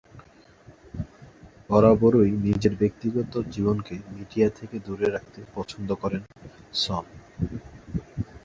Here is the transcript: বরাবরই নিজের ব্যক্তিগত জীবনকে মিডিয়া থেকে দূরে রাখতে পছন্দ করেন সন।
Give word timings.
বরাবরই 1.69 2.31
নিজের 2.45 2.73
ব্যক্তিগত 2.75 3.33
জীবনকে 3.51 3.95
মিডিয়া 4.11 4.47
থেকে 4.57 4.75
দূরে 4.79 5.07
রাখতে 5.09 5.39
পছন্দ 5.55 5.89
করেন 6.01 6.21
সন। 6.73 7.05